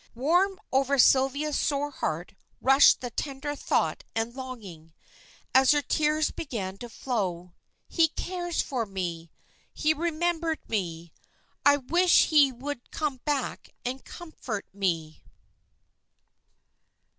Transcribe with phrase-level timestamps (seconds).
[0.15, 4.93] Warm over Sylvia's sore heart rushed the tender thought and longing,
[5.53, 7.53] as her tears began to flow.
[7.87, 9.29] "He cares for me!
[9.75, 11.13] he remembered me!
[11.63, 15.21] I wish he would come back and comfort me!"